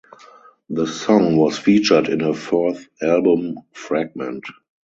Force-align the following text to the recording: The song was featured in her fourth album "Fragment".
The 0.71 0.87
song 0.87 1.37
was 1.37 1.59
featured 1.59 2.09
in 2.09 2.21
her 2.21 2.33
fourth 2.33 2.87
album 3.03 3.59
"Fragment". 3.71 4.45